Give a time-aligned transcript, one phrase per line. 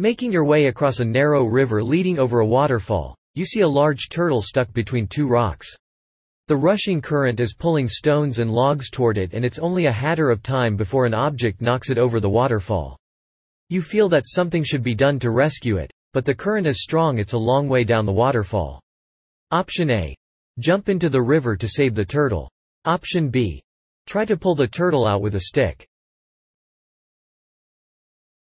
[0.00, 4.08] Making your way across a narrow river leading over a waterfall, you see a large
[4.08, 5.66] turtle stuck between two rocks.
[6.46, 10.30] The rushing current is pulling stones and logs toward it and it's only a hatter
[10.30, 12.96] of time before an object knocks it over the waterfall.
[13.70, 17.18] You feel that something should be done to rescue it, but the current is strong
[17.18, 18.80] it's a long way down the waterfall.
[19.50, 20.14] Option A.
[20.60, 22.48] Jump into the river to save the turtle.
[22.84, 23.60] Option B.
[24.06, 25.88] Try to pull the turtle out with a stick.